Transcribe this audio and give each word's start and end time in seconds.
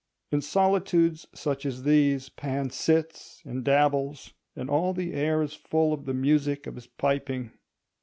In 0.31 0.41
solitudes 0.41 1.27
such 1.35 1.63
as 1.63 1.83
these 1.83 2.29
Pan 2.29 2.71
sits 2.71 3.39
and 3.45 3.63
dabbles, 3.63 4.33
and 4.55 4.67
all 4.67 4.93
the 4.93 5.13
air 5.13 5.43
is 5.43 5.53
full 5.53 5.93
of 5.93 6.05
the 6.05 6.13
music 6.15 6.65
of 6.65 6.73
his 6.73 6.87
piping. 6.87 7.51